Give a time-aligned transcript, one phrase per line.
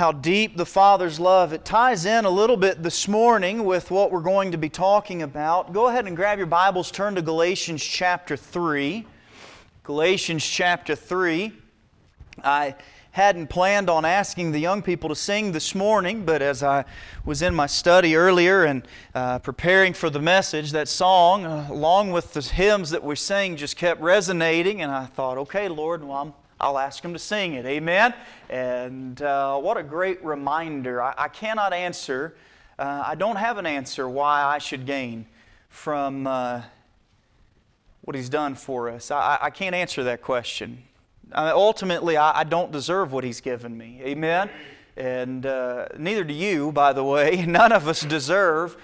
[0.00, 1.52] how deep the Father's love.
[1.52, 5.20] It ties in a little bit this morning with what we're going to be talking
[5.20, 5.74] about.
[5.74, 9.04] Go ahead and grab your Bibles, turn to Galatians chapter 3.
[9.82, 11.52] Galatians chapter 3.
[12.42, 12.76] I
[13.10, 16.86] hadn't planned on asking the young people to sing this morning, but as I
[17.26, 22.10] was in my study earlier and uh, preparing for the message, that song, uh, along
[22.10, 26.16] with the hymns that we sang, just kept resonating, and I thought, okay, Lord, well,
[26.16, 27.64] I'm I'll ask them to sing it.
[27.64, 28.12] Amen?
[28.50, 31.02] And uh, what a great reminder.
[31.02, 32.36] I, I cannot answer,
[32.78, 35.26] uh, I don't have an answer why I should gain
[35.70, 36.62] from uh,
[38.02, 39.10] what He's done for us.
[39.10, 40.82] I, I can't answer that question.
[41.32, 44.00] I ultimately, I, I, don't deserve what He's given me.
[44.02, 44.50] Amen?
[44.96, 47.44] And uh, neither do you, by the way.
[47.48, 48.76] None of us deserve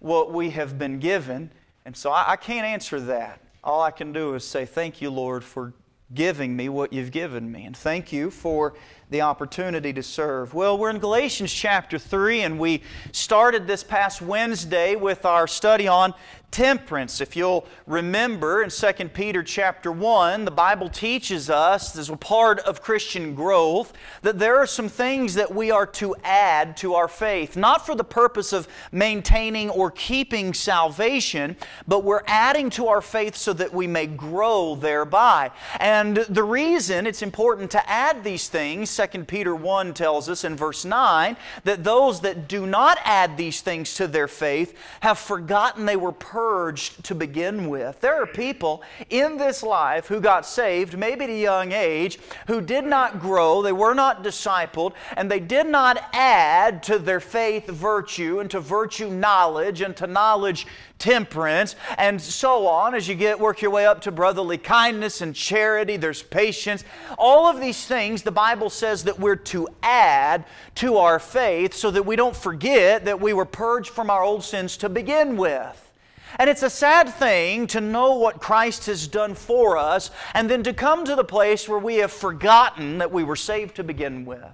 [0.00, 1.50] what we have been given.
[1.86, 3.40] And so I, I can't answer that.
[3.64, 5.72] All I can do is say, Thank you, Lord, for
[6.14, 7.64] giving me what you've given me.
[7.64, 8.74] And thank you for
[9.10, 10.54] the opportunity to serve.
[10.54, 15.88] Well, we're in Galatians chapter 3, and we started this past Wednesday with our study
[15.88, 16.14] on
[16.52, 17.20] temperance.
[17.20, 22.60] If you'll remember in 2 Peter chapter 1, the Bible teaches us, as a part
[22.60, 27.08] of Christian growth, that there are some things that we are to add to our
[27.08, 31.56] faith, not for the purpose of maintaining or keeping salvation,
[31.88, 35.50] but we're adding to our faith so that we may grow thereby.
[35.80, 40.54] And the reason it's important to add these things, 2 Peter 1 tells us in
[40.54, 45.86] verse 9, that those that do not add these things to their faith have forgotten
[45.86, 46.12] they were
[46.42, 48.00] purged to begin with.
[48.00, 52.60] There are people in this life who got saved, maybe at a young age, who
[52.60, 57.68] did not grow, they were not discipled, and they did not add to their faith
[57.68, 60.66] virtue, and to virtue knowledge, and to knowledge
[60.98, 65.36] temperance, and so on as you get work your way up to brotherly kindness and
[65.36, 66.82] charity, there's patience.
[67.18, 70.44] All of these things the Bible says that we're to add
[70.76, 74.42] to our faith so that we don't forget that we were purged from our old
[74.42, 75.91] sins to begin with.
[76.38, 80.62] And it's a sad thing to know what Christ has done for us and then
[80.62, 84.24] to come to the place where we have forgotten that we were saved to begin
[84.24, 84.44] with.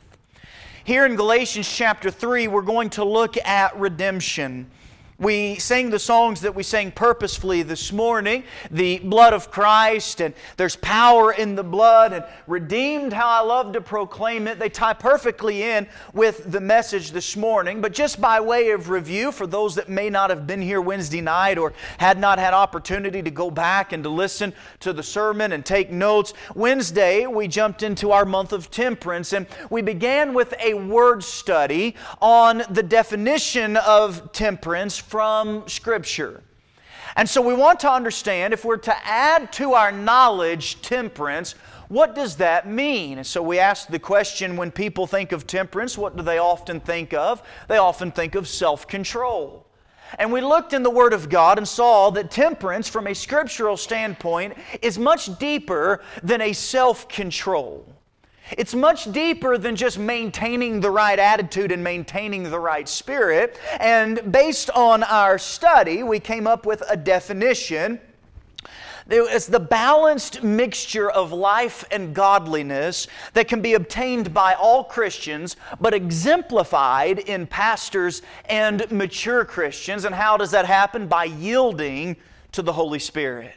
[0.85, 4.71] Here in Galatians chapter 3, we're going to look at redemption.
[5.21, 10.33] We sang the songs that we sang purposefully this morning the blood of Christ, and
[10.57, 14.61] there's power in the blood, and redeemed, how I love to proclaim it.
[14.61, 17.81] They tie perfectly in with the message this morning.
[17.81, 21.21] But just by way of review, for those that may not have been here Wednesday
[21.21, 25.51] night or had not had opportunity to go back and to listen to the sermon
[25.51, 30.55] and take notes, Wednesday we jumped into our month of temperance, and we began with
[30.63, 36.43] a word study on the definition of temperance from Scripture.
[37.17, 41.55] And so we want to understand if we're to add to our knowledge temperance,
[41.89, 43.17] what does that mean?
[43.17, 46.81] And so we ask the question when people think of temperance, what do they often
[46.81, 47.43] think of?
[47.67, 49.67] They often think of self control.
[50.19, 53.77] And we looked in the Word of God and saw that temperance, from a scriptural
[53.77, 57.87] standpoint, is much deeper than a self control.
[58.57, 63.59] It's much deeper than just maintaining the right attitude and maintaining the right spirit.
[63.79, 68.01] And based on our study, we came up with a definition.
[69.11, 75.57] It's the balanced mixture of life and godliness that can be obtained by all Christians,
[75.81, 80.05] but exemplified in pastors and mature Christians.
[80.05, 81.07] And how does that happen?
[81.07, 82.17] By yielding
[82.53, 83.55] to the Holy Spirit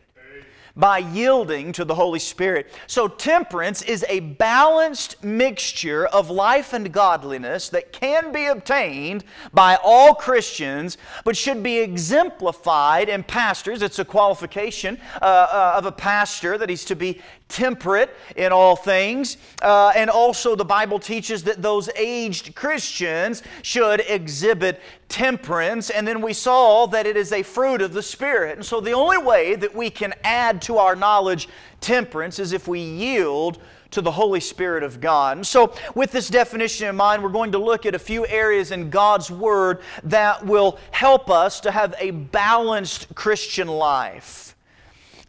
[0.76, 2.72] by yielding to the Holy Spirit.
[2.88, 9.24] So, temperance is a balanced mixture of life and godliness that can be obtained
[9.54, 13.82] by all Christians, but should be exemplified in pastors.
[13.82, 18.76] It's a qualification uh, uh, of a pastor that he's to be temperate in all
[18.76, 19.38] things.
[19.62, 25.90] Uh, and also, the Bible teaches that those aged Christians should exhibit temperance.
[25.90, 28.58] And then we saw that it is a fruit of the Spirit.
[28.58, 31.48] And so, the only way that we can add to our knowledge
[31.82, 33.60] temperance is if we yield
[33.92, 35.38] to the Holy Spirit of God.
[35.38, 38.72] And so, with this definition in mind, we're going to look at a few areas
[38.72, 44.51] in God's Word that will help us to have a balanced Christian life.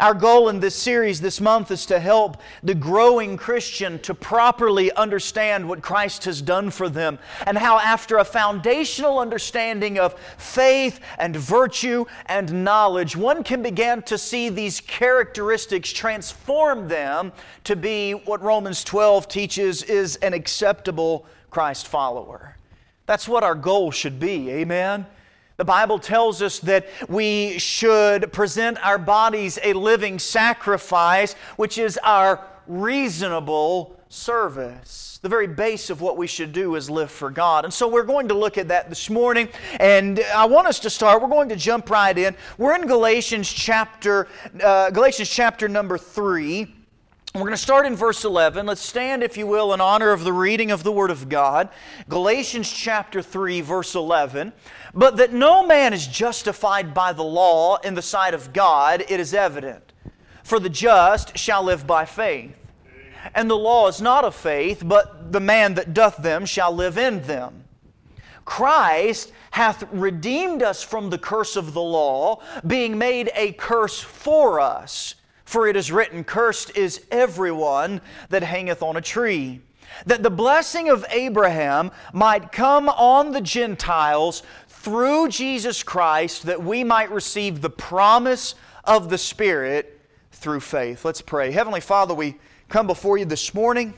[0.03, 4.91] Our goal in this series this month is to help the growing Christian to properly
[4.95, 10.99] understand what Christ has done for them and how, after a foundational understanding of faith
[11.21, 17.31] and virtue and knowledge, one can begin to see these characteristics transform them
[17.63, 22.57] to be what Romans 12 teaches is an acceptable Christ follower.
[23.07, 24.51] That's what our goal should be.
[24.51, 25.07] Amen.
[25.63, 32.01] The Bible tells us that we should present our bodies a living sacrifice, which is
[32.03, 35.21] our reasonable service.
[35.23, 37.65] The very base of what we should do is live for God.
[37.65, 39.51] And so we're going to look at that this morning.
[39.79, 41.23] And I want us to start.
[41.23, 42.35] We're going to jump right in.
[42.59, 44.27] We're in Galatians chapter,
[44.65, 46.75] uh, Galatians chapter number 3.
[47.35, 48.67] We're going to start in verse 11.
[48.67, 51.71] Let's stand, if you will, in honor of the reading of the Word of God.
[52.07, 54.53] Galatians chapter 3, verse 11.
[54.93, 59.19] But that no man is justified by the law in the sight of God, it
[59.19, 59.95] is evident.
[60.45, 62.55] For the just shall live by faith.
[63.35, 66.99] And the law is not of faith, but the man that doth them shall live
[66.99, 67.65] in them.
[68.45, 74.61] Christ hath redeemed us from the curse of the law, being made a curse for
[74.61, 75.15] us.
[75.53, 78.01] For it is written, Cursed is everyone
[78.31, 79.61] that hangeth on a tree.
[80.07, 86.85] That the blessing of Abraham might come on the Gentiles through Jesus Christ, that we
[86.85, 88.55] might receive the promise
[88.85, 90.01] of the Spirit
[90.31, 91.05] through faith.
[91.05, 91.51] Let's pray.
[91.51, 92.39] Heavenly Father, we
[92.71, 93.93] come before you this morning.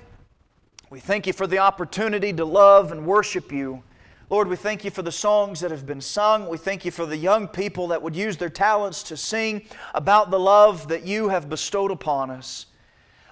[0.91, 3.85] We thank you for the opportunity to love and worship you.
[4.31, 6.49] Lord, we thank you for the songs that have been sung.
[6.49, 9.63] We thank you for the young people that would use their talents to sing
[9.95, 12.67] about the love that you have bestowed upon us.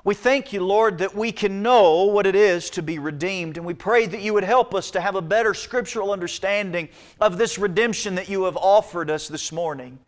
[0.04, 3.64] We thank you, Lord, that we can know what it is to be redeemed, and
[3.64, 6.88] we pray that you would help us to have a better scriptural understanding
[7.20, 9.98] of this redemption that you have offered us this morning.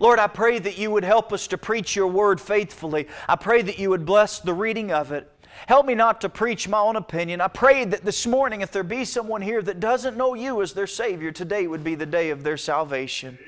[0.00, 3.08] Lord, I pray that you would help us to preach your word faithfully.
[3.28, 5.32] I pray that you would bless the reading of it.
[5.66, 7.40] Help me not to preach my own opinion.
[7.40, 10.72] I pray that this morning, if there be someone here that doesn't know you as
[10.72, 13.38] their Savior, today would be the day of their salvation.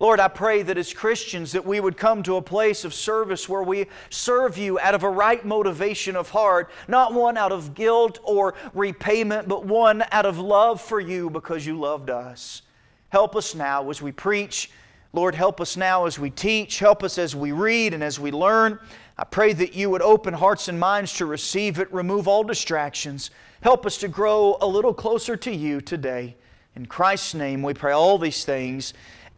[0.00, 3.50] Lord, I pray that as Christians that we would come to a place of service
[3.50, 7.74] where we serve you out of a right motivation of heart, not one out of
[7.74, 12.62] guilt or repayment, but one out of love for you because you loved us.
[13.10, 14.70] Help us now as we preach.
[15.12, 16.78] Lord, help us now as we teach.
[16.78, 18.78] Help us as we read and as we learn.
[19.20, 23.30] I pray that you would open hearts and minds to receive it, remove all distractions.
[23.60, 26.36] Help us to grow a little closer to you today.
[26.74, 28.94] In Christ's name, we pray all these things.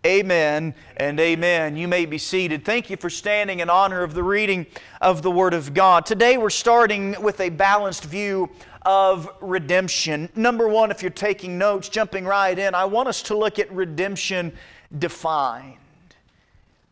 [0.07, 1.77] Amen and amen.
[1.77, 2.65] You may be seated.
[2.65, 4.67] Thank you for standing in honor of the reading
[5.01, 6.07] of the Word of God.
[6.07, 8.51] Today we're starting with a balanced view
[8.83, 10.29] of redemption.
[10.37, 13.73] Number one, if you're taking notes, jumping right in, I want us to look at
[13.73, 14.57] redemption
[14.97, 15.79] defined.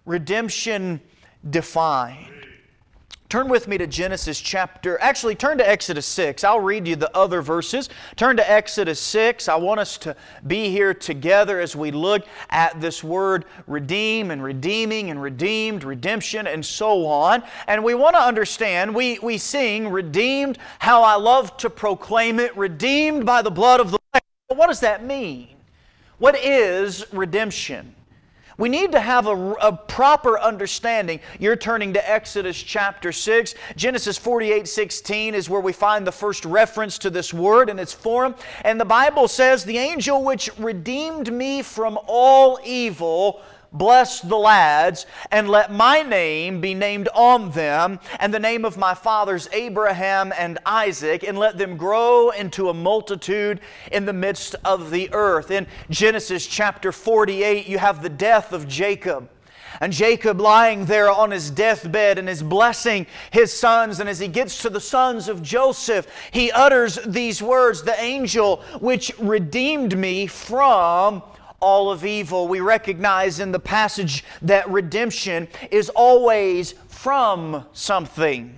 [0.06, 1.00] Redemption
[1.48, 2.26] defined.
[3.31, 6.43] Turn with me to Genesis chapter, actually, turn to Exodus 6.
[6.43, 7.88] I'll read you the other verses.
[8.17, 9.49] Turn to Exodus 6.
[9.49, 10.17] I want us to
[10.49, 16.49] be here together as we look at this word redeem and redeeming and redeemed, redemption,
[16.49, 17.44] and so on.
[17.69, 22.56] And we want to understand, we, we sing, redeemed, how I love to proclaim it,
[22.56, 24.59] redeemed by the blood of the Lamb.
[24.59, 25.50] What does that mean?
[26.19, 27.94] What is redemption?
[28.61, 31.21] We need to have a, a, proper understanding.
[31.39, 33.55] You're turning to Exodus chapter 6.
[33.75, 37.95] Genesis 48 16 is where we find the first reference to this word in its
[37.95, 38.35] form.
[38.62, 43.41] And the Bible says, The angel which redeemed me from all evil
[43.72, 48.76] Bless the lads, and let my name be named on them, and the name of
[48.76, 53.61] my fathers Abraham and Isaac, and let them grow into a multitude
[53.93, 55.52] in the midst of the earth.
[55.52, 59.28] In Genesis chapter 48, you have the death of Jacob.
[59.81, 64.00] And Jacob lying there on his deathbed and is blessing his sons.
[64.00, 68.58] And as he gets to the sons of Joseph, he utters these words The angel
[68.81, 71.23] which redeemed me from
[71.61, 72.49] all of evil.
[72.49, 78.57] We recognize in the passage that redemption is always from something.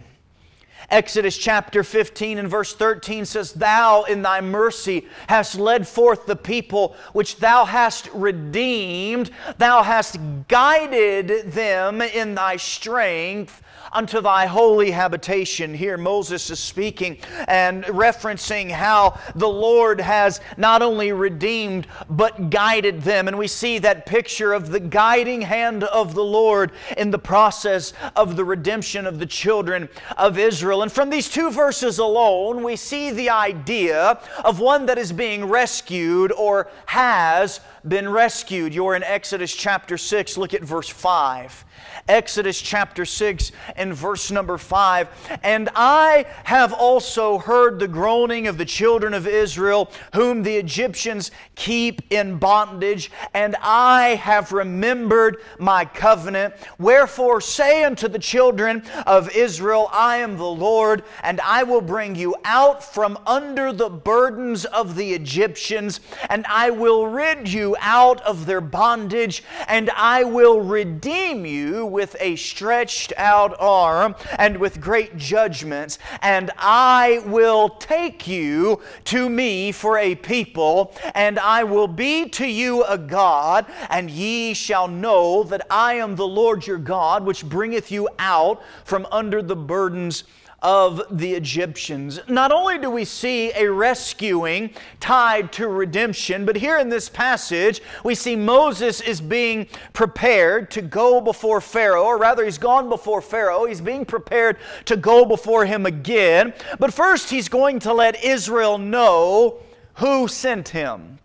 [0.91, 6.37] Exodus chapter 15 and verse 13 says, Thou in thy mercy hast led forth the
[6.37, 9.31] people which thou hast redeemed.
[9.57, 10.19] Thou hast
[10.49, 15.75] guided them in thy strength unto thy holy habitation.
[15.75, 23.03] Here Moses is speaking and referencing how the Lord has not only redeemed but guided
[23.03, 23.29] them.
[23.29, 27.93] And we see that picture of the guiding hand of the Lord in the process
[28.17, 30.83] of the redemption of the children of Israel.
[30.83, 35.45] And from these two verses alone, we see the idea of one that is being
[35.45, 38.75] rescued or has been rescued.
[38.75, 40.37] You're in Exodus chapter 6.
[40.37, 41.65] Look at verse 5.
[42.09, 45.09] Exodus chapter 6 and verse number 5.
[45.43, 51.31] And I have also heard the groaning of the children of Israel, whom the Egyptians
[51.55, 56.55] keep in bondage, and I have remembered my covenant.
[56.79, 62.15] Wherefore say unto the children of Israel, I am the Lord, and I will bring
[62.15, 68.21] you out from under the burdens of the Egyptians, and I will rid you out
[68.23, 74.81] of their bondage, and I will redeem you with a stretched out arm and with
[74.81, 81.89] great judgments, and I will take you to me for a people, and I will
[81.89, 86.79] be to you a God, and ye shall know that I am the Lord your
[86.79, 90.25] God, which bringeth you out from under the burdens
[90.63, 92.21] of the Egyptians.
[92.29, 97.83] Not only do we see a rescuing tied to redemption, but here in this passage,
[98.05, 103.21] we see Moses is being prepared to go before Pharaoh, or rather, he's gone before
[103.21, 103.65] Pharaoh.
[103.65, 106.55] He's being prepared to go before him again.
[106.79, 109.59] But first, he's going to let Israel know
[109.95, 111.19] who sent him.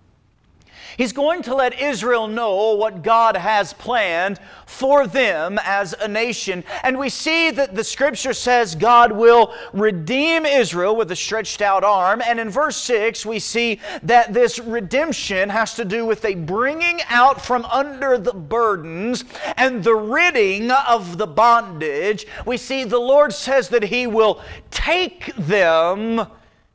[0.98, 6.64] He's going to let Israel know what God has planned for them as a nation.
[6.82, 11.84] And we see that the scripture says God will redeem Israel with a stretched out
[11.84, 12.24] arm.
[12.26, 17.00] And in verse 6, we see that this redemption has to do with a bringing
[17.10, 19.24] out from under the burdens
[19.56, 22.26] and the ridding of the bondage.
[22.44, 26.26] We see the Lord says that He will take them,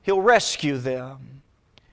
[0.02, 1.31] He'll rescue them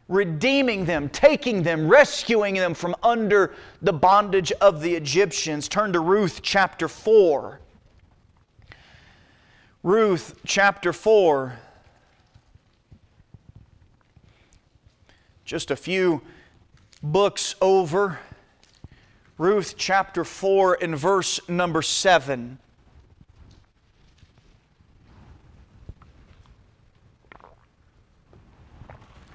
[0.09, 5.69] redeeming them, taking them, rescuing them from under the bondage of the Egyptians.
[5.69, 7.59] Turn to Ruth chapter 4.
[9.83, 11.57] Ruth chapter 4.
[15.45, 16.21] Just a few
[17.01, 18.19] books over.
[19.37, 22.59] Ruth chapter 4 and verse number 7.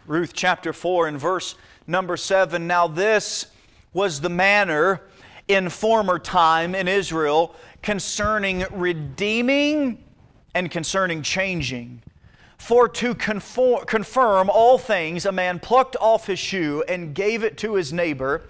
[0.06, 1.54] Ruth chapter 4 and verse
[1.86, 2.66] number 7.
[2.66, 3.46] Now, this
[3.94, 5.00] was the manner
[5.48, 10.04] in former time in Israel concerning redeeming
[10.54, 12.02] and concerning changing.
[12.58, 17.56] For to conform, confirm all things, a man plucked off his shoe and gave it
[17.58, 18.42] to his neighbor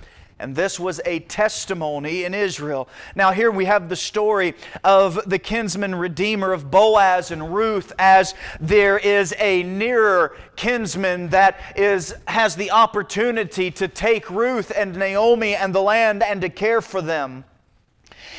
[0.44, 2.86] and this was a testimony in Israel.
[3.14, 8.34] Now, here we have the story of the kinsman redeemer of Boaz and Ruth, as
[8.60, 15.54] there is a nearer kinsman that is, has the opportunity to take Ruth and Naomi
[15.54, 17.46] and the land and to care for them.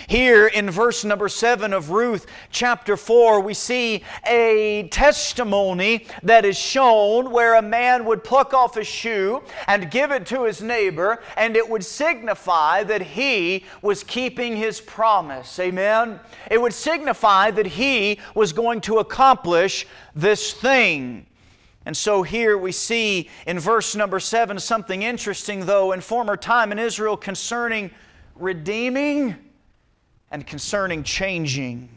[0.07, 6.57] Here in verse number 7 of Ruth chapter 4, we see a testimony that is
[6.57, 11.23] shown where a man would pluck off a shoe and give it to his neighbor,
[11.35, 15.59] and it would signify that he was keeping his promise.
[15.59, 16.19] Amen?
[16.51, 21.25] It would signify that he was going to accomplish this thing.
[21.87, 26.71] And so here we see in verse number 7 something interesting, though, in former time
[26.71, 27.89] in Israel concerning
[28.35, 29.35] redeeming
[30.31, 31.89] and concerning changing.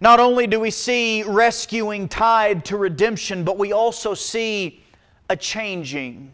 [0.00, 4.84] Not only do we see rescuing tied to redemption, but we also see
[5.28, 6.32] a changing.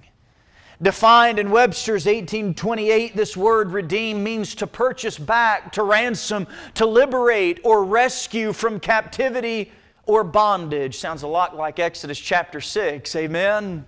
[0.83, 7.61] Defined in Webster's 1828, this word redeem means to purchase back, to ransom, to liberate,
[7.65, 9.71] or rescue from captivity
[10.07, 10.99] or bondage.
[10.99, 13.17] Sounds a lot like Exodus chapter 6.
[13.17, 13.87] Amen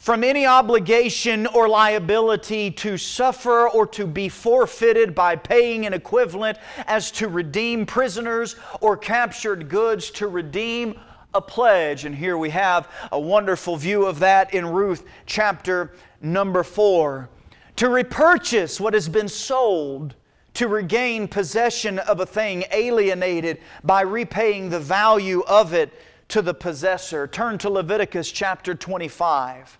[0.00, 6.56] from any obligation or liability to suffer or to be forfeited by paying an equivalent
[6.86, 10.98] as to redeem prisoners or captured goods to redeem
[11.34, 12.06] a pledge.
[12.06, 15.92] And here we have a wonderful view of that in Ruth chapter
[16.22, 17.28] number 4.
[17.76, 20.14] To repurchase what has been sold,
[20.54, 25.92] to regain possession of a thing alienated by repaying the value of it
[26.28, 27.26] to the possessor.
[27.26, 29.79] Turn to Leviticus chapter 25.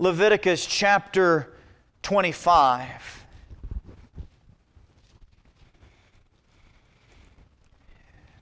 [0.00, 1.52] Leviticus chapter
[2.00, 3.19] 25.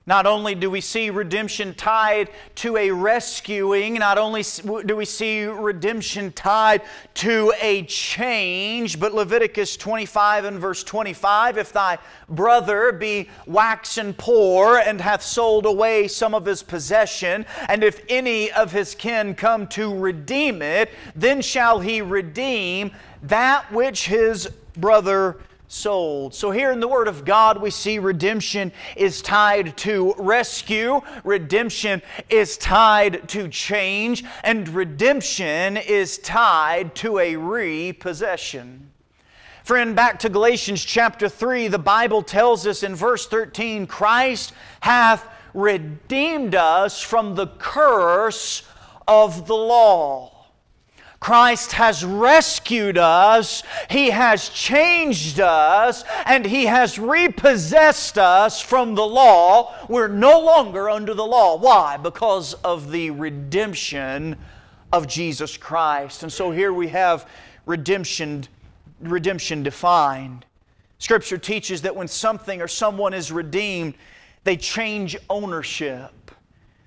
[0.09, 4.41] Not only do we see redemption tied to a rescuing, not only
[4.87, 6.81] do we see redemption tied
[7.13, 14.79] to a change, but Leviticus 25 and verse 25 if thy brother be waxen poor
[14.79, 19.67] and hath sold away some of his possession, and if any of his kin come
[19.67, 22.89] to redeem it, then shall he redeem
[23.21, 25.37] that which his brother
[25.69, 26.33] sold.
[26.33, 32.01] So, here in the Word of God, we see redemption is tied to rescue, redemption
[32.29, 38.91] is tied to change, and redemption is tied to a repossession.
[39.63, 45.27] Friend, back to Galatians chapter 3, the Bible tells us in verse 13 Christ hath
[45.53, 48.63] redeemed us from the curse
[49.07, 50.38] of the law.
[51.19, 59.05] Christ has rescued us, He has changed us, and He has repossessed us from the
[59.05, 59.75] law.
[59.89, 61.57] We're no longer under the law.
[61.57, 61.97] Why?
[61.97, 64.37] Because of the redemption
[64.93, 66.23] of Jesus Christ.
[66.23, 67.27] And so here we have
[67.65, 68.45] redemption,
[69.01, 70.45] redemption defined.
[70.99, 73.93] Scripture teaches that when something or someone is redeemed,
[74.45, 76.31] they change ownership.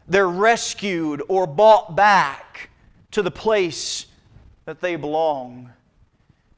[0.08, 2.70] They're rescued or bought back
[3.12, 4.06] to the place
[4.64, 5.70] that they belong.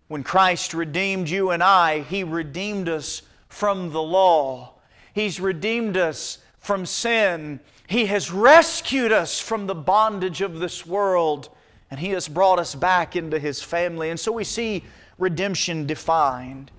[0.09, 4.75] When Christ redeemed you and I, He redeemed us from the law.
[5.15, 7.61] He's redeemed us from sin.
[7.87, 11.49] He has rescued us from the bondage of this world,
[11.91, 14.11] and He has brought us back into His family.
[14.11, 14.85] And so we see
[15.19, 16.71] redemption defined.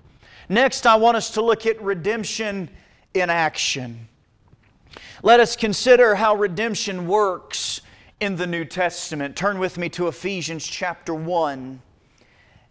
[0.49, 2.69] Next, I want us to look at redemption
[3.13, 4.07] in action.
[5.23, 7.81] Let us consider how redemption works
[8.19, 9.35] in the New Testament.
[9.35, 11.81] Turn with me to Ephesians chapter 1.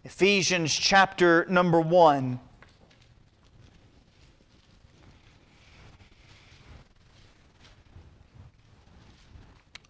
[0.03, 2.39] Ephesians chapter number 1.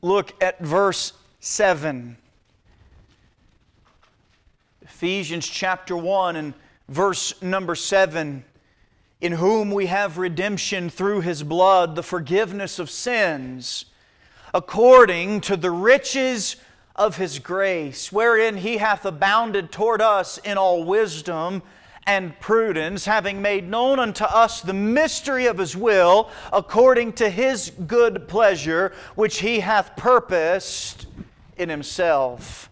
[0.01, 2.17] Look at verse 7.
[4.83, 6.53] Ephesians chapter 1 and
[6.87, 8.45] verse number 7
[9.21, 13.85] in whom we have redemption through his blood, the forgiveness of sins,
[14.55, 16.55] according to the riches
[16.95, 21.61] of his grace, wherein he hath abounded toward us in all wisdom
[22.07, 27.69] and prudence, having made known unto us the mystery of his will, according to his
[27.85, 31.05] good pleasure, which he hath purposed
[31.57, 32.69] in himself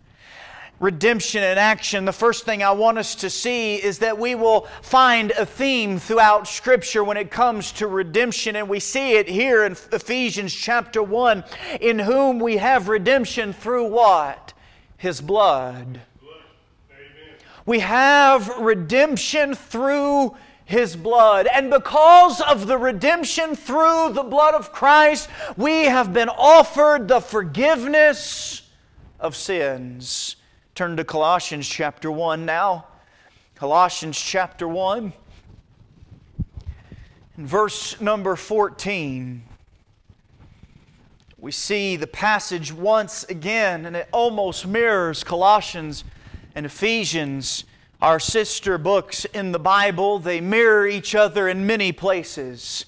[0.79, 4.67] redemption in action, the first thing I want us to see is that we will
[4.81, 9.65] find a theme throughout Scripture when it comes to redemption, and we see it here
[9.65, 11.43] in Ephesians chapter 1
[11.79, 14.53] in whom we have redemption through what?
[14.97, 16.01] His blood.
[17.65, 21.47] We have redemption through his blood.
[21.47, 27.21] And because of the redemption through the blood of Christ, we have been offered the
[27.21, 28.69] forgiveness
[29.19, 30.35] of sins.
[30.75, 32.87] Turn to Colossians chapter 1 now.
[33.53, 35.13] Colossians chapter 1,
[37.37, 39.43] in verse number 14.
[41.37, 46.05] We see the passage once again, and it almost mirrors Colossians
[46.55, 47.65] and Ephesians,
[48.01, 50.17] our sister books in the Bible.
[50.17, 52.85] They mirror each other in many places.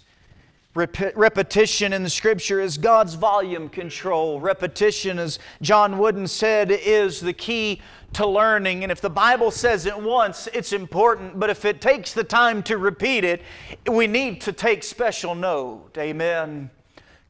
[0.76, 4.42] Rep- repetition in the scripture is God's volume control.
[4.42, 8.84] Repetition, as John Wooden said, is the key to learning.
[8.84, 11.40] And if the Bible says it once, it's important.
[11.40, 13.42] But if it takes the time to repeat it,
[13.90, 15.98] we need to take special note.
[15.98, 16.70] Amen.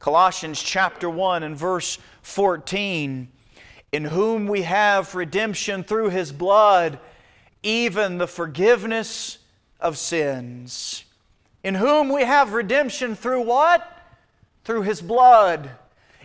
[0.00, 3.28] Colossians chapter 1 and verse 14
[3.92, 6.98] In whom we have redemption through his blood,
[7.62, 9.38] even the forgiveness
[9.78, 11.05] of sins
[11.66, 13.84] in whom we have redemption through what?
[14.62, 15.68] Through his blood,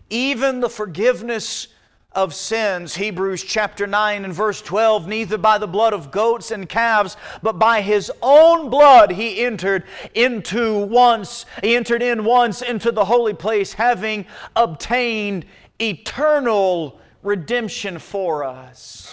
[0.07, 1.67] even the forgiveness
[2.11, 2.93] of sins.
[2.93, 7.57] Hebrews chapter 9 and verse 12 Neither by the blood of goats and calves, but
[7.57, 13.33] by his own blood he entered into once, he entered in once into the holy
[13.33, 15.47] place, having obtained
[15.79, 19.11] eternal redemption for us.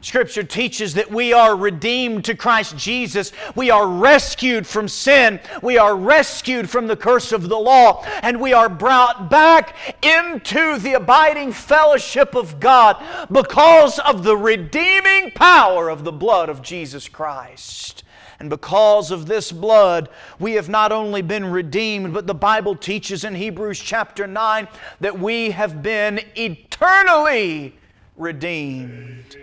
[0.00, 3.32] Scripture teaches that we are redeemed to Christ Jesus.
[3.56, 5.40] We are rescued from sin.
[5.60, 8.04] We are rescued from the curse of the law.
[8.22, 15.32] And we are brought back into the abiding fellowship of God because of the redeeming
[15.32, 18.04] power of the blood of Jesus Christ.
[18.38, 20.08] And because of this blood,
[20.38, 24.68] we have not only been redeemed, but the Bible teaches in Hebrews chapter 9
[25.00, 27.74] that we have been eternally
[28.16, 29.36] redeemed.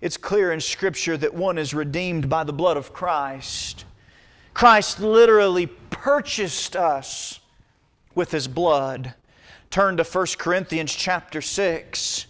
[0.00, 3.84] It's clear in Scripture that one is redeemed by the blood of Christ.
[4.54, 7.40] Christ literally purchased us
[8.14, 9.14] with his blood.
[9.70, 12.26] Turn to 1 Corinthians chapter 6.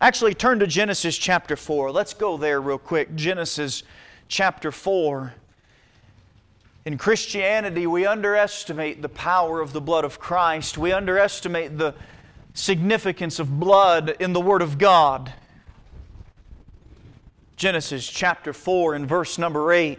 [0.00, 1.90] Actually, turn to Genesis chapter 4.
[1.90, 3.14] Let's go there real quick.
[3.14, 3.82] Genesis
[4.28, 5.34] chapter 4.
[6.84, 10.76] In Christianity, we underestimate the power of the blood of Christ.
[10.78, 11.94] We underestimate the
[12.52, 15.32] significance of blood in the Word of God.
[17.56, 19.98] Genesis chapter 4 and verse number 8.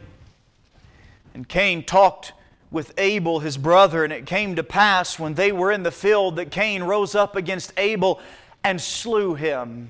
[1.33, 2.33] And Cain talked
[2.69, 6.35] with Abel his brother, and it came to pass when they were in the field
[6.35, 8.21] that Cain rose up against Abel
[8.63, 9.89] and slew him.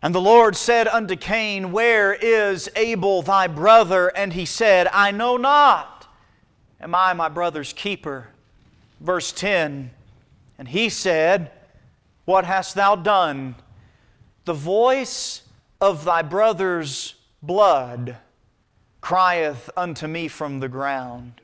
[0.00, 4.08] And the Lord said unto Cain, Where is Abel thy brother?
[4.08, 6.06] And he said, I know not.
[6.80, 8.28] Am I my brother's keeper?
[9.00, 9.90] Verse 10
[10.58, 11.50] And he said,
[12.24, 13.56] What hast thou done?
[14.46, 15.42] The voice
[15.80, 18.16] of thy brother's blood
[19.00, 21.40] crieth unto me from the ground.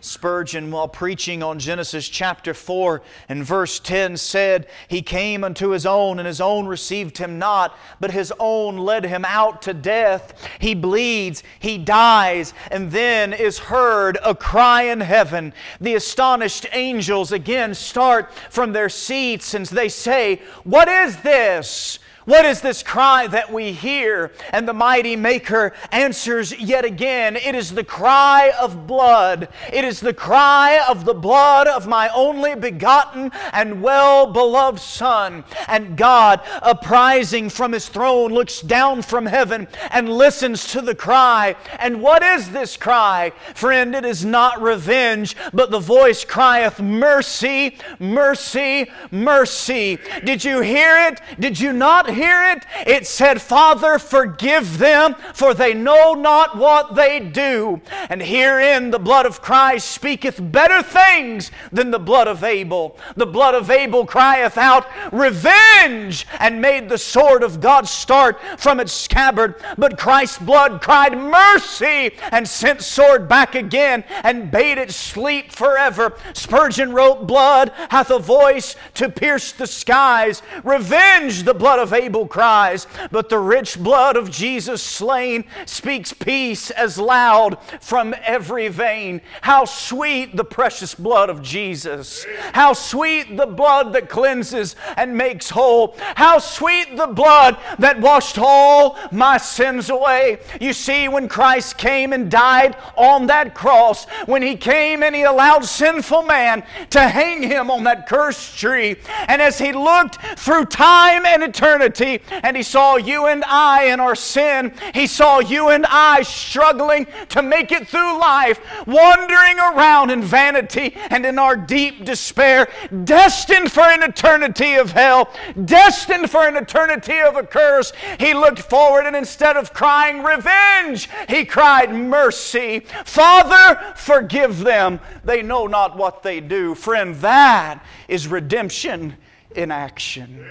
[0.00, 5.84] Spurgeon, while preaching on Genesis chapter 4 and verse 10, said, He came unto His
[5.84, 10.48] own, and His own received Him not, but His own led Him out to death.
[10.60, 15.52] He bleeds, He dies, and then is heard a cry in heaven.
[15.80, 21.98] The astonished angels again start from their seats, and they say, What is this?
[22.28, 24.32] What is this cry that we hear?
[24.50, 29.48] And the mighty Maker answers yet again It is the cry of blood.
[29.72, 35.42] It is the cry of the blood of my only begotten and well beloved Son.
[35.68, 41.56] And God, uprising from his throne, looks down from heaven and listens to the cry.
[41.78, 43.32] And what is this cry?
[43.54, 49.98] Friend, it is not revenge, but the voice crieth, Mercy, mercy, mercy.
[50.26, 51.22] Did you hear it?
[51.40, 52.66] Did you not hear it?
[52.86, 57.80] It said, Father, forgive them, for they know not what they do.
[58.10, 62.98] And herein the blood of Christ speaketh better things than the blood of Abel.
[63.16, 66.26] The blood of Abel crieth out, Revenge!
[66.40, 69.54] and made the sword of God start from its scabbard.
[69.76, 72.16] But Christ's blood cried, Mercy!
[72.32, 76.16] and sent sword back again and bade it sleep forever.
[76.32, 80.42] Spurgeon wrote, Blood hath a voice to pierce the skies.
[80.64, 86.14] Revenge, the blood of Abel Abel cries, but the rich blood of Jesus slain speaks
[86.14, 89.20] peace as loud from every vein.
[89.42, 92.24] How sweet the precious blood of Jesus!
[92.54, 95.96] How sweet the blood that cleanses and makes whole!
[96.14, 100.38] How sweet the blood that washed all my sins away!
[100.62, 105.24] You see, when Christ came and died on that cross, when He came and He
[105.24, 110.64] allowed sinful man to hang Him on that cursed tree, and as He looked through
[110.64, 111.87] time and eternity,
[112.30, 114.72] and He saw you and I in our sin.
[114.94, 120.94] He saw you and I struggling to make it through life, wandering around in vanity
[121.10, 122.68] and in our deep despair,
[123.04, 125.30] destined for an eternity of hell,
[125.64, 127.92] destined for an eternity of a curse.
[128.18, 132.80] He looked forward and instead of crying revenge, he cried mercy.
[133.04, 135.00] Father, forgive them.
[135.24, 136.74] They know not what they do.
[136.74, 139.16] Friend, that is redemption
[139.54, 140.44] in action.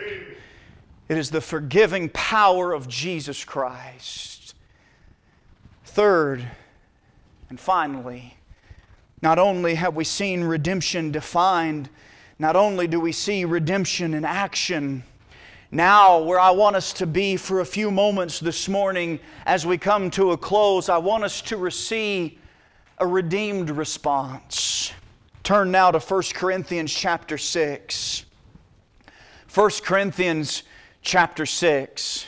[1.09, 4.55] It is the forgiving power of Jesus Christ.
[5.85, 6.45] Third,
[7.49, 8.37] and finally,
[9.21, 11.89] not only have we seen redemption defined,
[12.39, 15.03] not only do we see redemption in action,
[15.69, 19.77] now, where I want us to be for a few moments this morning as we
[19.77, 22.39] come to a close, I want us to receive
[22.99, 24.93] a redeemed response.
[25.43, 28.25] Turn now to 1 Corinthians chapter 6.
[29.53, 30.63] 1 Corinthians
[31.01, 32.27] chapter 6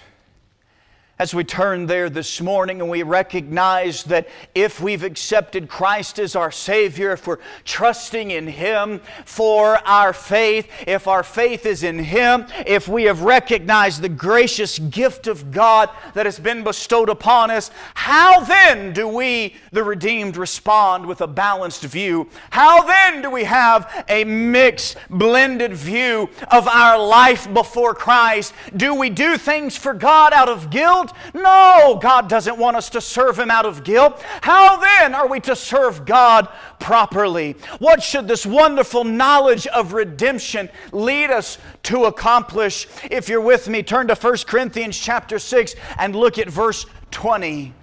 [1.19, 6.33] as we turn there this morning and we recognize that if we've accepted Christ as
[6.33, 11.99] our Savior, if we're trusting in Him for our faith, if our faith is in
[11.99, 17.51] Him, if we have recognized the gracious gift of God that has been bestowed upon
[17.51, 22.29] us, how then do we, the redeemed, respond with a balanced view?
[22.49, 28.53] How then do we have a mixed, blended view of our life before Christ?
[28.77, 31.08] Do we do things for God out of guilt?
[31.33, 34.21] No, God doesn't want us to serve Him out of guilt.
[34.41, 36.47] How then are we to serve God
[36.79, 37.53] properly?
[37.79, 42.87] What should this wonderful knowledge of redemption lead us to accomplish?
[43.09, 47.73] If you're with me, turn to 1 Corinthians chapter 6 and look at verse 20.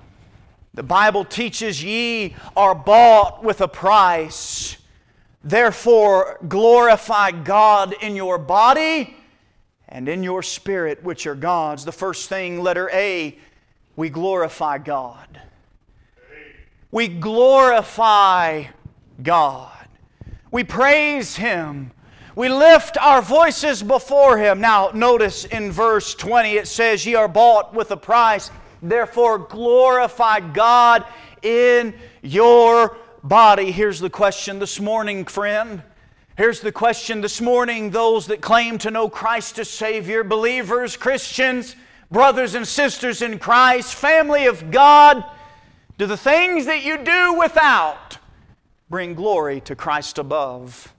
[0.75, 4.77] The Bible teaches ye are bought with a price.
[5.43, 9.16] Therefore, glorify God in your body
[9.97, 11.87] and in your spirit, which are God's.
[11.87, 13.39] The first thing, letter A,
[13.97, 15.41] we glorify God.
[16.91, 18.65] We glorify
[19.23, 19.89] God.
[20.51, 21.93] We praise Him.
[22.35, 24.61] We lift our voices before Him.
[24.61, 28.51] Now, notice in verse 20 it says, Ye are bought with a price,
[28.83, 31.07] therefore glorify God
[31.41, 33.73] in your body.
[33.73, 35.83] Here's the question this morning, friend.
[36.37, 41.75] Here's the question this morning those that claim to know Christ as Savior, believers, Christians,
[42.11, 45.25] brothers and sisters in Christ, family of God,
[45.97, 48.19] do the things that you do without
[48.91, 50.93] bring glory to Christ above?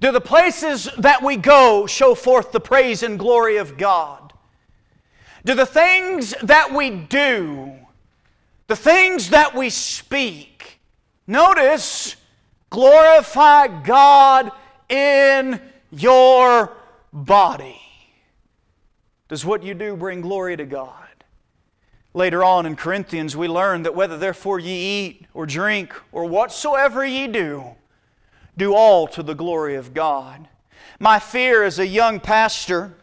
[0.00, 4.32] Do the places that we go show forth the praise and glory of God?
[5.44, 7.72] Do the things that we do,
[8.66, 10.80] the things that we speak,
[11.28, 12.16] notice,
[12.70, 14.52] Glorify God
[14.88, 16.72] in your
[17.12, 17.80] body.
[19.28, 20.94] Does what you do bring glory to God?
[22.14, 27.04] Later on in Corinthians, we learn that whether therefore ye eat or drink or whatsoever
[27.04, 27.64] ye do,
[28.56, 30.48] do all to the glory of God.
[30.98, 32.94] My fear as a young pastor,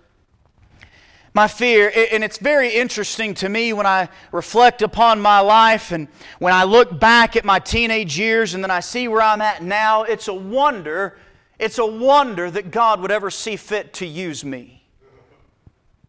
[1.38, 6.08] my fear, and it's very interesting to me when I reflect upon my life and
[6.40, 9.62] when I look back at my teenage years and then I see where I'm at
[9.62, 11.20] now, it's a wonder,
[11.60, 14.84] it's a wonder that God would ever see fit to use me.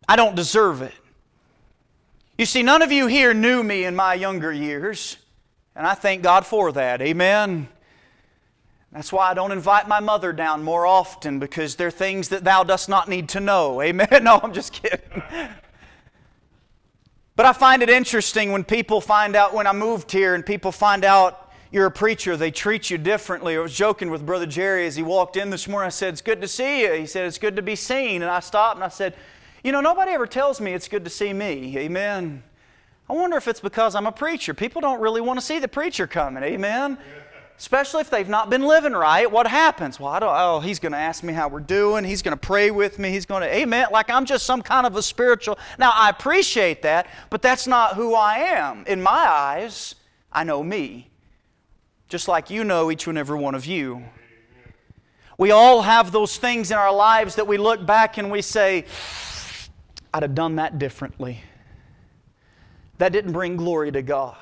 [0.08, 0.94] I don't deserve it.
[2.38, 5.18] You see, none of you here knew me in my younger years,
[5.76, 7.02] and I thank God for that.
[7.02, 7.68] Amen.
[8.92, 12.44] That's why I don't invite my mother down more often because there are things that
[12.44, 13.82] thou dost not need to know.
[13.82, 14.08] Amen.
[14.22, 15.22] No, I'm just kidding.
[17.36, 20.72] But I find it interesting when people find out, when I moved here and people
[20.72, 23.56] find out you're a preacher, they treat you differently.
[23.56, 25.86] I was joking with Brother Jerry as he walked in this morning.
[25.86, 26.92] I said, It's good to see you.
[26.94, 28.22] He said, It's good to be seen.
[28.22, 29.14] And I stopped and I said,
[29.62, 31.76] You know, nobody ever tells me it's good to see me.
[31.78, 32.42] Amen.
[33.08, 34.52] I wonder if it's because I'm a preacher.
[34.52, 36.42] People don't really want to see the preacher coming.
[36.42, 36.98] Amen.
[36.98, 37.22] Yeah.
[37.58, 39.98] Especially if they've not been living right, what happens?
[39.98, 42.04] Well, I don't, oh, he's going to ask me how we're doing.
[42.04, 43.10] He's going to pray with me.
[43.10, 45.58] He's going to, amen, like I'm just some kind of a spiritual.
[45.76, 48.84] Now, I appreciate that, but that's not who I am.
[48.86, 49.96] In my eyes,
[50.32, 51.10] I know me,
[52.08, 54.04] just like you know each and every one of you.
[55.36, 58.84] We all have those things in our lives that we look back and we say,
[60.14, 61.42] I'd have done that differently.
[62.98, 64.36] That didn't bring glory to God.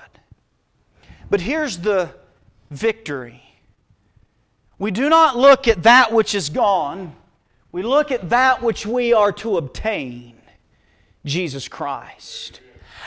[1.30, 2.10] But here's the
[2.70, 3.42] victory.
[4.78, 7.14] We do not look at that which is gone,
[7.72, 10.40] we look at that which we are to obtain
[11.24, 12.60] Jesus Christ.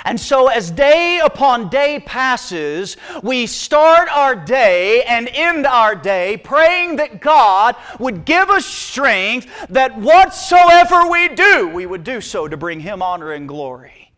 [0.05, 6.37] And so, as day upon day passes, we start our day and end our day
[6.37, 12.47] praying that God would give us strength that whatsoever we do, we would do so
[12.47, 14.11] to bring Him honor and glory.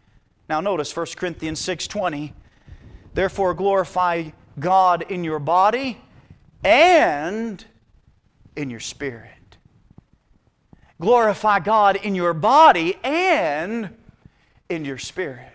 [0.48, 2.34] Now, notice 1 Corinthians 6:20.
[3.14, 4.30] Therefore, glorify
[4.62, 5.98] God in your body
[6.64, 7.64] and
[8.56, 9.58] in your spirit.
[11.02, 13.90] Glorify God in your body and
[14.70, 15.48] in your spirit.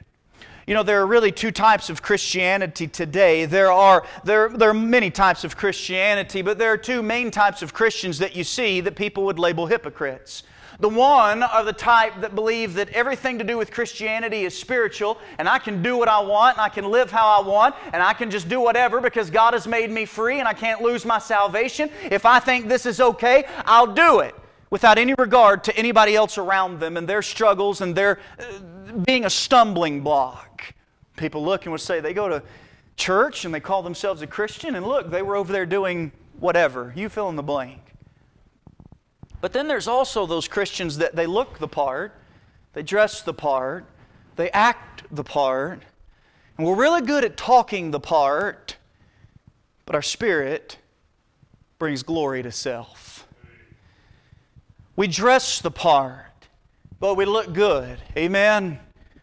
[0.66, 3.44] You know, there are really two types of Christianity today.
[3.44, 7.62] There are, there, there are many types of Christianity, but there are two main types
[7.62, 10.42] of Christians that you see that people would label hypocrites.
[10.78, 15.18] The one are the type that believe that everything to do with Christianity is spiritual,
[15.38, 18.02] and I can do what I want, and I can live how I want, and
[18.02, 21.04] I can just do whatever because God has made me free and I can't lose
[21.04, 21.90] my salvation.
[22.10, 24.34] If I think this is okay, I'll do it
[24.70, 29.24] without any regard to anybody else around them and their struggles and their uh, being
[29.24, 30.74] a stumbling block.
[31.16, 32.42] People look and would say they go to
[32.96, 36.92] church and they call themselves a Christian, and look, they were over there doing whatever.
[36.96, 37.80] You fill in the blank.
[39.40, 42.14] But then there's also those Christians that they look the part,
[42.72, 43.84] they dress the part,
[44.36, 45.82] they act the part,
[46.58, 48.76] and we're really good at talking the part,
[49.84, 50.78] but our spirit
[51.78, 53.28] brings glory to self.
[54.96, 56.48] We dress the part,
[56.98, 57.98] but we look good.
[58.16, 58.78] Amen.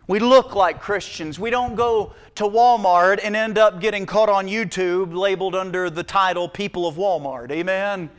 [0.07, 1.39] We look like Christians.
[1.39, 6.03] We don't go to Walmart and end up getting caught on YouTube labeled under the
[6.03, 7.51] title People of Walmart.
[7.51, 8.09] Amen.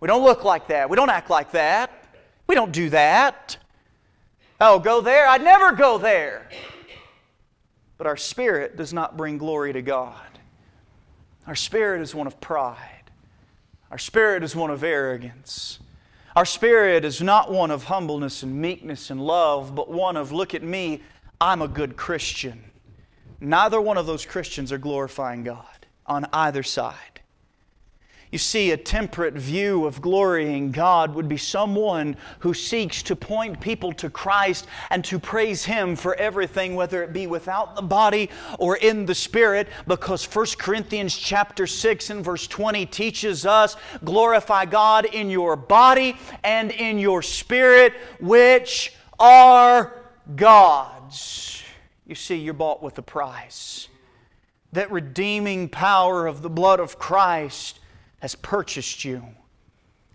[0.00, 0.88] We don't look like that.
[0.90, 1.90] We don't act like that.
[2.46, 3.56] We don't do that.
[4.60, 5.28] Oh, go there?
[5.28, 6.48] I'd never go there.
[7.96, 10.20] But our spirit does not bring glory to God.
[11.46, 13.10] Our spirit is one of pride.
[13.90, 15.78] Our spirit is one of arrogance.
[16.36, 20.54] Our spirit is not one of humbleness and meekness and love, but one of, look
[20.54, 21.02] at me,
[21.40, 22.64] I'm a good Christian.
[23.40, 27.17] Neither one of those Christians are glorifying God on either side.
[28.30, 33.58] You see, a temperate view of glorying God would be someone who seeks to point
[33.58, 38.28] people to Christ and to praise Him for everything, whether it be without the body
[38.58, 44.66] or in the spirit, because 1 Corinthians chapter 6 and verse 20 teaches us glorify
[44.66, 50.04] God in your body and in your spirit, which are
[50.36, 51.62] God's.
[52.06, 53.88] You see, you're bought with a price.
[54.72, 57.77] That redeeming power of the blood of Christ
[58.20, 59.22] has purchased you.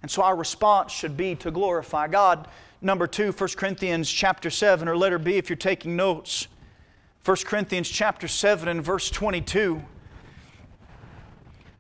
[0.02, 2.48] And so our response should be to glorify God.
[2.82, 6.48] Number two, 1 Corinthians chapter 7, or letter B if you're taking notes.
[7.24, 9.82] 1 Corinthians chapter 7 and verse 22.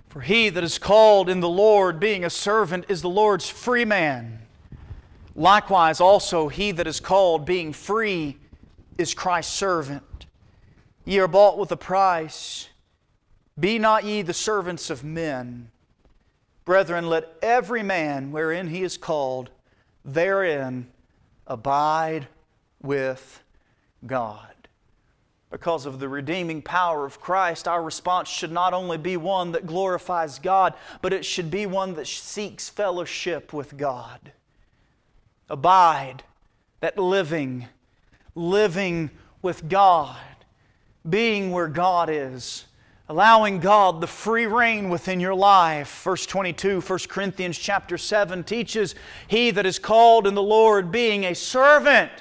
[0.08, 3.84] For he that is called in the Lord, being a servant, is the Lord's free
[3.84, 4.40] man.
[5.36, 8.38] Likewise, also, he that is called, being free,
[8.98, 10.28] is Christ's servant.
[11.04, 12.70] Ye are bought with a price.
[13.60, 15.72] Be not ye the servants of men
[16.65, 19.49] Brethren, let every man wherein he is called
[20.06, 20.88] therein
[21.47, 22.28] abide
[22.82, 23.43] with
[24.06, 24.54] God.
[25.54, 29.67] because of the redeeming power of Christ, our response should not only be one that
[29.67, 34.32] glorifies God, but it should be one that seeks fellowship with God.
[35.52, 36.23] Abide,
[36.80, 37.67] that living,
[38.34, 39.12] living
[39.43, 40.17] with God,
[41.08, 42.65] being where God is,
[43.10, 46.04] allowing God the free rein within your life.
[46.04, 48.96] Verse 22, 1 Corinthians chapter 7 teaches,
[49.28, 52.12] He that is called in the Lord, being a servant,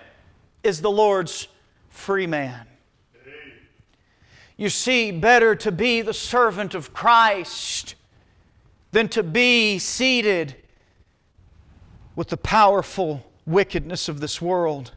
[0.62, 1.48] is the Lord's
[1.88, 2.66] free man.
[4.56, 7.94] You see, better to be the servant of Christ
[8.92, 10.56] than to be seated
[12.14, 14.92] with the powerful wickedness of this world.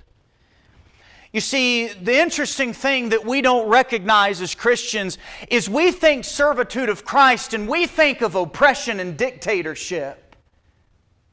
[1.36, 5.18] You see, the interesting thing that we don't recognize as Christians
[5.50, 10.38] is we think servitude of Christ and we think of oppression and dictatorship.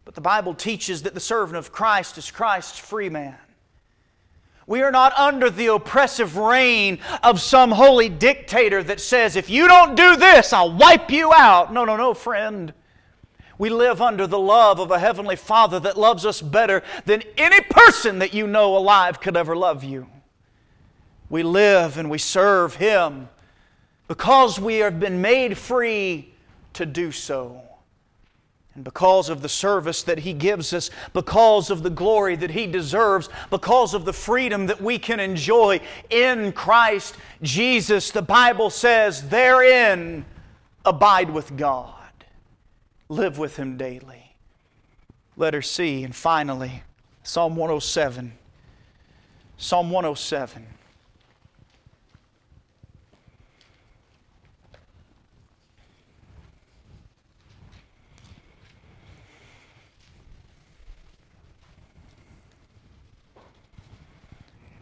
[0.04, 3.38] But the Bible teaches that the servant of Christ is Christ's free man.
[4.66, 9.68] We are not under the oppressive reign of some holy dictator that says, if you
[9.68, 11.72] don't do this, I'll wipe you out.
[11.72, 12.74] No, no, no, friend.
[13.62, 17.60] We live under the love of a Heavenly Father that loves us better than any
[17.60, 20.08] person that you know alive could ever love you.
[21.30, 23.28] We live and we serve Him
[24.08, 26.34] because we have been made free
[26.72, 27.62] to do so.
[28.74, 32.66] And because of the service that He gives us, because of the glory that He
[32.66, 39.28] deserves, because of the freedom that we can enjoy in Christ Jesus, the Bible says,
[39.28, 40.24] therein
[40.84, 42.01] abide with God.
[43.12, 44.36] Live with Him daily.
[45.36, 46.82] Letter C, and finally,
[47.22, 48.32] Psalm 107.
[49.58, 50.66] Psalm 107.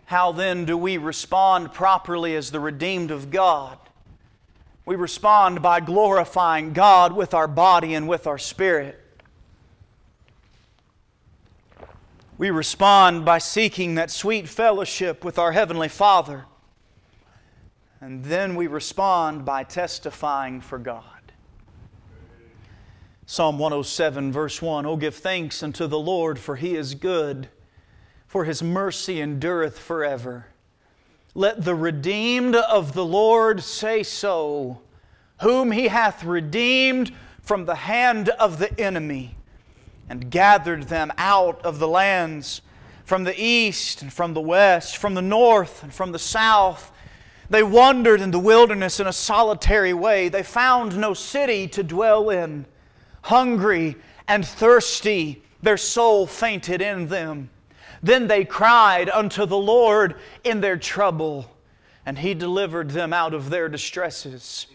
[0.05, 3.77] How then do we respond properly as the redeemed of God?
[4.91, 9.01] We respond by glorifying God with our body and with our spirit.
[12.37, 16.47] We respond by seeking that sweet fellowship with our Heavenly Father.
[18.01, 21.05] And then we respond by testifying for God.
[23.27, 27.49] Psalm 107, verse 1 Oh, give thanks unto the Lord, for He is good
[28.31, 30.47] for his mercy endureth forever.
[31.35, 34.81] Let the redeemed of the Lord say so,
[35.41, 39.37] whom he hath redeemed from the hand of the enemy,
[40.09, 42.63] and gathered them out of the lands
[43.05, 46.93] from the east and from the west, from the north and from the south.
[47.49, 50.29] They wandered in the wilderness in a solitary way.
[50.29, 52.67] They found no city to dwell in.
[53.23, 53.97] Hungry
[54.29, 57.51] and thirsty, their soul fainted in them.
[58.03, 61.51] Then they cried unto the Lord in their trouble,
[62.07, 64.67] and He delivered them out of their distresses.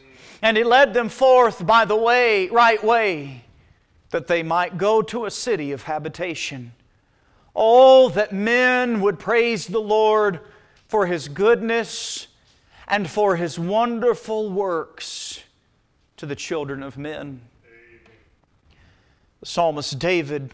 [0.41, 3.45] And He led them forth by the way, right way,
[4.11, 6.73] that they might go to a city of habitation.
[7.55, 10.41] Oh, that men would praise the Lord
[10.87, 12.27] for His goodness
[12.87, 15.41] and for His wonderful works
[16.17, 17.41] to the children of men.
[19.39, 20.53] The psalmist David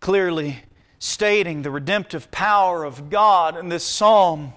[0.00, 0.62] clearly
[1.00, 4.52] stating the redemptive power of God in this psalm.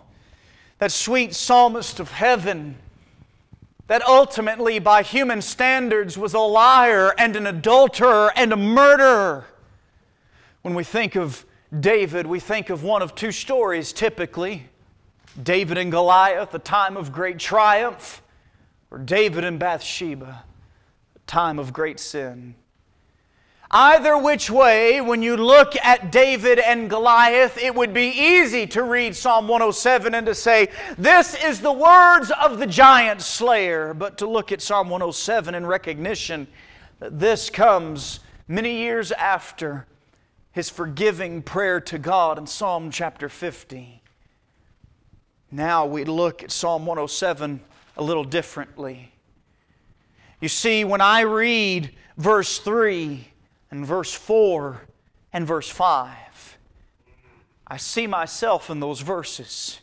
[0.78, 2.78] That sweet psalmist of heaven,
[3.88, 9.46] that ultimately, by human standards, was a liar and an adulterer and a murderer.
[10.62, 11.46] When we think of
[11.78, 14.70] David, we think of one of two stories typically
[15.42, 18.22] David and Goliath, a time of great triumph,
[18.92, 20.44] or David and Bathsheba,
[21.16, 22.54] a time of great sin.
[23.76, 28.84] Either which way, when you look at David and Goliath, it would be easy to
[28.84, 33.96] read Psalm 107 and to say, This is the words of the giant slayer.
[33.96, 36.46] But to look at Psalm 107 in recognition
[37.00, 39.88] that this comes many years after
[40.52, 44.04] his forgiving prayer to God in Psalm chapter 50.
[45.50, 47.60] Now we look at Psalm 107
[47.98, 49.12] a little differently.
[50.40, 53.30] You see, when I read verse 3,
[53.74, 54.82] and verse 4
[55.34, 56.60] and verse 5.
[57.66, 59.80] I see myself in those verses.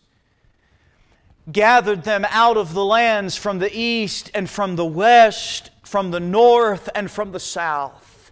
[1.51, 6.21] Gathered them out of the lands from the east and from the west, from the
[6.21, 8.31] north and from the south.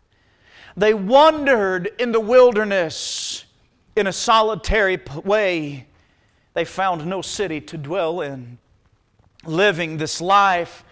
[0.77, 3.45] They wandered in the wilderness
[3.97, 5.89] in a solitary way.
[6.55, 8.59] They found no city to dwell in.
[9.45, 10.85] Living this life,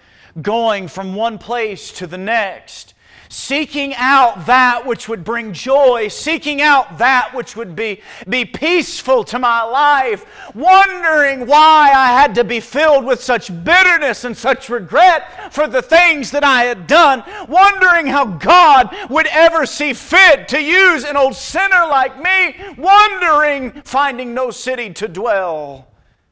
[0.42, 2.94] going from one place to the next,
[3.28, 9.24] seeking out that which would bring joy, seeking out that which would be, be peaceful
[9.24, 10.24] to my life,
[10.54, 15.82] wondering why I had to be filled with such bitterness and such regret for the
[15.82, 21.16] things that I had done, wondering how God would ever see fit to use an
[21.16, 25.88] old sinner like me, wondering, finding no city to dwell.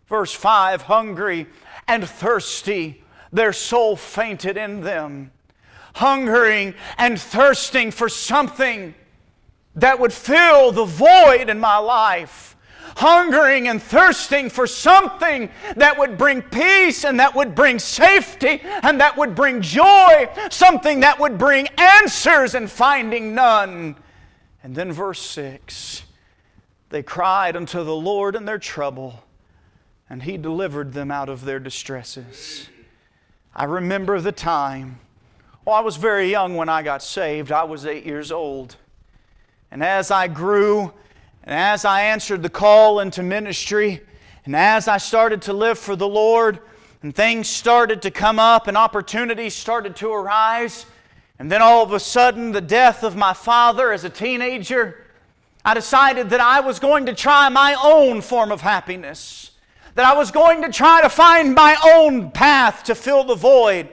[0.06, 1.46] Verse 5 hungry
[1.88, 5.30] and thirsty, their soul fainted in them
[5.94, 8.94] hungering and thirsting for something
[9.76, 12.56] that would fill the void in my life.
[12.96, 19.00] Hungering and thirsting for something that would bring peace and that would bring safety and
[19.00, 23.96] that would bring joy, something that would bring answers and finding none.
[24.62, 26.04] And then, verse 6
[26.90, 29.24] they cried unto the Lord in their trouble,
[30.08, 32.68] and He delivered them out of their distresses.
[33.52, 35.00] I remember the time
[35.64, 37.50] well, I was very young when I got saved.
[37.50, 38.76] I was eight years old.
[39.70, 40.92] And as I grew,
[41.42, 44.02] and as I answered the call into ministry,
[44.44, 46.58] and as I started to live for the Lord,
[47.02, 50.84] and things started to come up, and opportunities started to arise,
[51.38, 55.02] and then all of a sudden, the death of my father as a teenager,
[55.64, 59.52] I decided that I was going to try my own form of happiness,
[59.94, 63.88] that I was going to try to find my own path to fill the void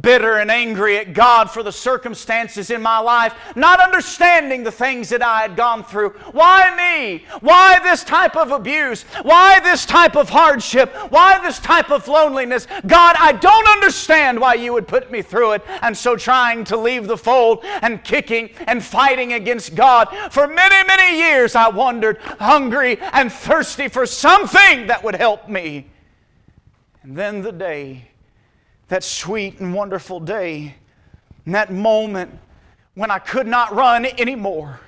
[0.00, 5.10] bitter and angry at God for the circumstances in my life, not understanding the things
[5.10, 6.10] that I had gone through.
[6.32, 7.24] Why me?
[7.40, 9.04] Why this type of abuse?
[9.22, 10.92] Why this type of hardship?
[11.10, 12.66] Why this type of loneliness?
[12.86, 15.62] God, I don't understand why you would put me through it.
[15.82, 20.08] And so trying to leave the fold and kicking and fighting against God.
[20.32, 25.86] For many, many years I wandered hungry and thirsty for something that would help me.
[27.04, 28.08] And then the day
[28.88, 30.74] that sweet and wonderful day,
[31.44, 32.30] and that moment
[32.94, 34.80] when I could not run anymore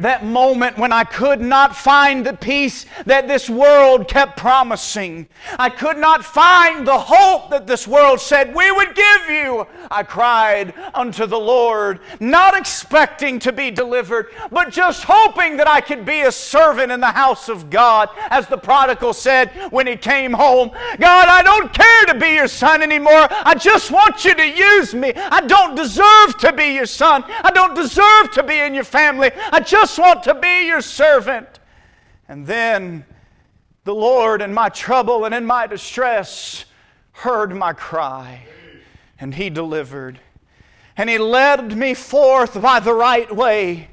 [0.00, 5.28] that moment when I could not find the peace that this world kept promising.
[5.58, 9.66] I could not find the hope that this world said we would give you.
[9.90, 15.80] I cried unto the Lord, not expecting to be delivered, but just hoping that I
[15.80, 18.08] could be a servant in the house of God.
[18.30, 22.48] As the prodigal said when he came home, God, I don't care to be your
[22.48, 23.28] son anymore.
[23.30, 25.12] I just want you to use me.
[25.14, 27.24] I don't deserve to be your son.
[27.42, 29.30] I don't deserve to be in your family.
[29.52, 31.58] I just want to be your servant.
[32.26, 33.04] And then
[33.84, 36.64] the Lord, in my trouble and in my distress,
[37.12, 38.46] heard my cry,
[39.20, 40.18] and He delivered.
[40.96, 43.88] And He led me forth by the right way,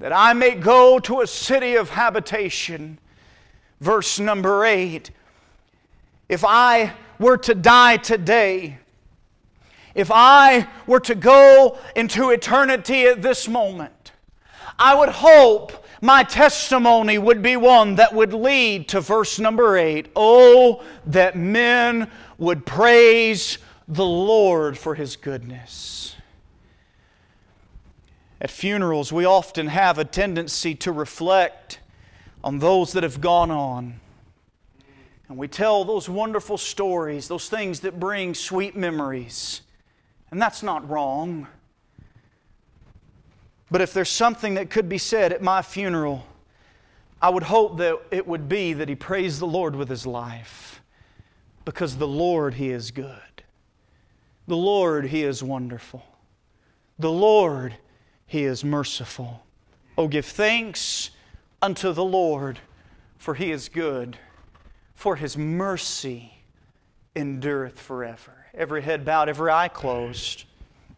[0.00, 2.98] that I may go to a city of habitation.
[3.80, 5.12] Verse number eight
[6.28, 8.80] If I were to die today,
[9.94, 14.01] if I were to go into eternity at this moment,
[14.78, 20.08] I would hope my testimony would be one that would lead to verse number eight.
[20.16, 26.16] Oh, that men would praise the Lord for his goodness.
[28.40, 31.78] At funerals, we often have a tendency to reflect
[32.42, 34.00] on those that have gone on.
[35.28, 39.62] And we tell those wonderful stories, those things that bring sweet memories.
[40.32, 41.46] And that's not wrong.
[43.72, 46.26] But if there's something that could be said at my funeral,
[47.22, 50.82] I would hope that it would be that he praised the Lord with his life.
[51.64, 53.16] Because the Lord, he is good.
[54.46, 56.04] The Lord, he is wonderful.
[56.98, 57.76] The Lord,
[58.26, 59.42] he is merciful.
[59.96, 61.08] Oh, give thanks
[61.62, 62.58] unto the Lord,
[63.16, 64.18] for he is good,
[64.94, 66.34] for his mercy
[67.16, 68.48] endureth forever.
[68.52, 70.44] Every head bowed, every eye closed.